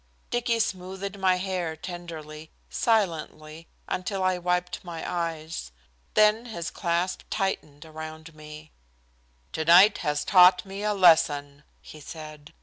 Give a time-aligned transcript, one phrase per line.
[0.31, 5.71] Dicky smoothed my hair tenderly, silently, until I wiped my eyes.
[6.15, 8.71] Then his clasp tightened around me.
[9.53, 12.51] "Tonight has taught me a lesson," he said.